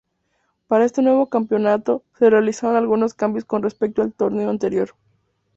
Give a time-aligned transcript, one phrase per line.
[0.67, 4.95] Para este nuevo campeonato se realizaron algunos cambios con respecto al torneo anterior.